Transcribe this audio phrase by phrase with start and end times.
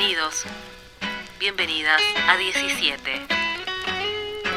[0.00, 0.44] Bienvenidos,
[1.38, 3.20] bienvenidas a 17.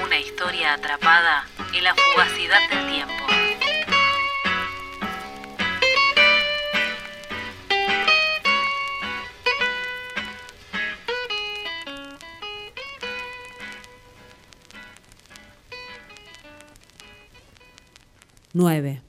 [0.05, 1.43] Una historia atrapada
[1.75, 3.13] en la fugacidad del tiempo.
[18.53, 19.01] Nueve.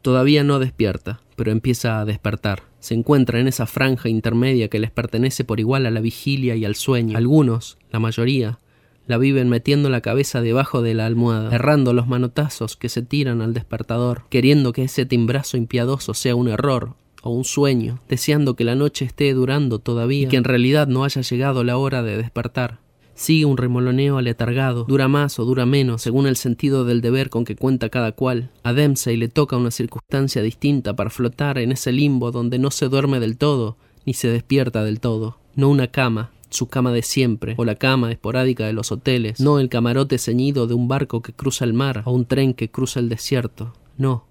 [0.00, 2.69] Todavía no despierta, pero empieza a despertar.
[2.80, 6.64] Se encuentra en esa franja intermedia que les pertenece por igual a la vigilia y
[6.64, 7.16] al sueño.
[7.16, 8.58] Algunos, la mayoría,
[9.06, 13.42] la viven metiendo la cabeza debajo de la almohada, errando los manotazos que se tiran
[13.42, 18.64] al despertador, queriendo que ese timbrazo impiadoso sea un error o un sueño, deseando que
[18.64, 22.16] la noche esté durando todavía y que en realidad no haya llegado la hora de
[22.16, 22.78] despertar.
[23.20, 27.44] Sigue un remoloneo aletargado, dura más o dura menos, según el sentido del deber con
[27.44, 28.48] que cuenta cada cual.
[28.62, 32.88] A Dempsey le toca una circunstancia distinta para flotar en ese limbo donde no se
[32.88, 35.36] duerme del todo, ni se despierta del todo.
[35.54, 39.58] No una cama, su cama de siempre, o la cama esporádica de los hoteles, no
[39.58, 43.00] el camarote ceñido de un barco que cruza el mar o un tren que cruza
[43.00, 43.74] el desierto.
[43.98, 44.24] No,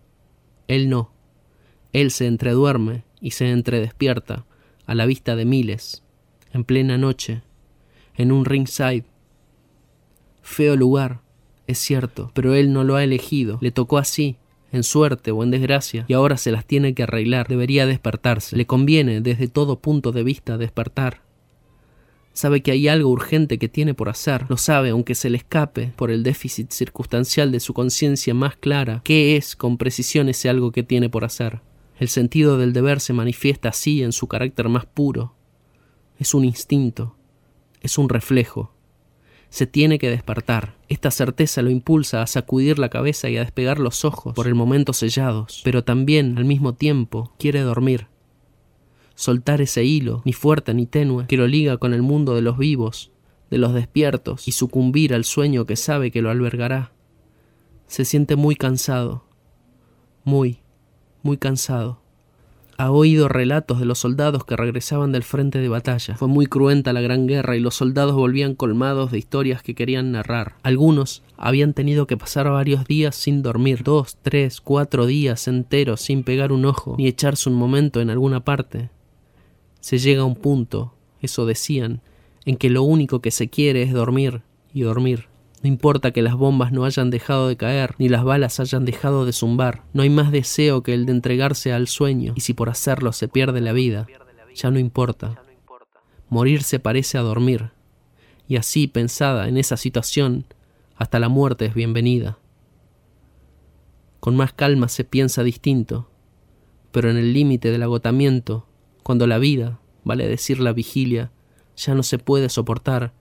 [0.68, 1.12] él no.
[1.94, 4.46] Él se entreduerme y se entredespierta,
[4.88, 6.02] a la vista de miles,
[6.54, 7.44] en plena noche,
[8.20, 9.06] en un ringside.
[10.42, 11.22] Feo lugar,
[11.68, 14.36] es cierto, pero él no lo ha elegido, le tocó así,
[14.74, 18.68] en suerte o en desgracia, y ahora se las tiene que arreglar, debería despertarse, le
[18.68, 21.22] conviene desde todo punto de vista despertar.
[22.34, 25.94] Sabe que hay algo urgente que tiene por hacer, lo sabe aunque se le escape
[25.96, 30.74] por el déficit circunstancial de su conciencia más clara, qué es con precisión ese algo
[30.74, 31.62] que tiene por hacer.
[31.98, 35.36] El sentido del deber se manifiesta así en su carácter más puro.
[36.18, 37.16] Es un instinto,
[37.82, 38.74] es un reflejo.
[39.50, 40.78] Se tiene que despertar.
[40.90, 44.56] Esta certeza lo impulsa a sacudir la cabeza y a despegar los ojos por el
[44.56, 48.08] momento sellados, pero también al mismo tiempo quiere dormir.
[49.16, 52.58] Soltar ese hilo, ni fuerte ni tenue, que lo liga con el mundo de los
[52.58, 53.12] vivos,
[53.50, 56.94] de los despiertos, y sucumbir al sueño que sabe que lo albergará.
[57.88, 59.26] Se siente muy cansado,
[60.24, 60.60] muy,
[61.24, 62.02] muy cansado
[62.80, 66.16] ha oído relatos de los soldados que regresaban del frente de batalla.
[66.16, 70.14] Fue muy cruenta la gran guerra y los soldados volvían colmados de historias que querían
[70.14, 70.56] narrar.
[70.64, 76.24] Algunos habían tenido que pasar varios días sin dormir, dos, tres, cuatro días enteros sin
[76.24, 78.90] pegar un ojo ni echarse un momento en alguna parte.
[79.82, 82.00] Se llega a un punto, eso decían,
[82.46, 84.42] en que lo único que se quiere es dormir
[84.74, 85.29] y dormir.
[85.62, 89.26] No importa que las bombas no hayan dejado de caer, ni las balas hayan dejado
[89.26, 92.70] de zumbar, no hay más deseo que el de entregarse al sueño, y si por
[92.70, 94.08] hacerlo se pierde la vida,
[94.56, 95.42] ya no importa.
[96.30, 97.72] Morir se parece a dormir,
[98.48, 100.46] y así, pensada en esa situación,
[100.96, 102.40] hasta la muerte es bienvenida.
[104.22, 106.10] Con más calma se piensa distinto,
[106.92, 108.66] pero en el límite del agotamiento,
[109.04, 111.32] cuando la vida, vale decir la vigilia,
[111.76, 113.14] ya no se puede soportar,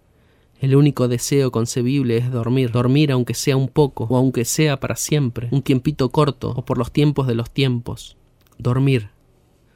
[0.60, 4.96] el único deseo concebible es dormir, dormir aunque sea un poco, o aunque sea para
[4.96, 8.16] siempre, un tiempito corto, o por los tiempos de los tiempos.
[8.58, 9.10] Dormir.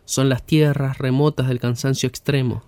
[0.05, 2.65] Son las tierras remotas del cansancio extremo.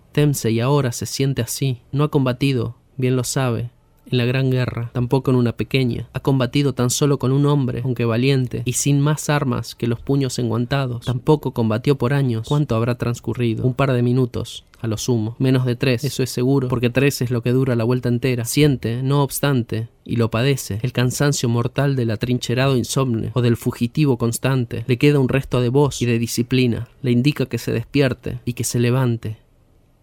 [0.50, 1.82] y ahora se siente así.
[1.90, 3.70] No ha combatido, bien lo sabe,
[4.10, 6.08] en la gran guerra, tampoco en una pequeña.
[6.12, 10.00] Ha combatido tan solo con un hombre, aunque valiente, y sin más armas que los
[10.00, 11.06] puños enguantados.
[11.06, 12.46] Tampoco combatió por años.
[12.48, 13.64] ¿Cuánto habrá transcurrido?
[13.64, 15.36] Un par de minutos, a lo sumo.
[15.38, 18.44] Menos de tres, eso es seguro, porque tres es lo que dura la vuelta entera.
[18.44, 24.18] Siente, no obstante, y lo padece, el cansancio mortal del atrincherado insomne o del fugitivo
[24.18, 24.84] constante.
[24.86, 26.88] Le queda un resto de voz y de disciplina.
[27.02, 29.38] Le indica que se despierte y que se levante.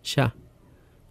[0.03, 0.33] Ya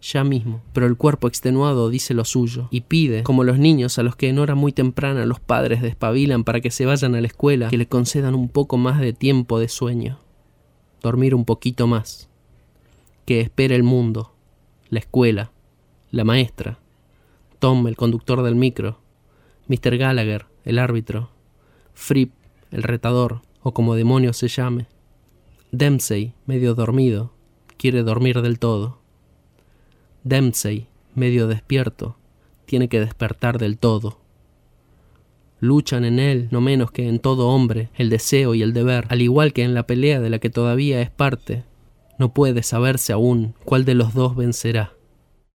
[0.01, 4.03] ya mismo, pero el cuerpo extenuado dice lo suyo y pide, como los niños a
[4.03, 7.27] los que en hora muy temprana los padres despabilan para que se vayan a la
[7.27, 10.19] escuela, que le concedan un poco más de tiempo de sueño,
[11.01, 12.29] dormir un poquito más,
[13.25, 14.33] que espere el mundo,
[14.89, 15.51] la escuela,
[16.09, 16.79] la maestra,
[17.59, 18.99] Tom, el conductor del micro,
[19.67, 19.97] Mr.
[19.97, 21.29] Gallagher, el árbitro,
[21.93, 22.33] Fripp,
[22.71, 24.87] el retador, o como demonio se llame.
[25.71, 27.33] Dempsey, medio dormido,
[27.77, 29.00] quiere dormir del todo.
[30.23, 32.15] Dempsey, medio despierto,
[32.65, 34.19] tiene que despertar del todo.
[35.59, 39.21] Luchan en él, no menos que en todo hombre, el deseo y el deber, al
[39.21, 41.63] igual que en la pelea de la que todavía es parte.
[42.17, 44.93] No puede saberse aún cuál de los dos vencerá.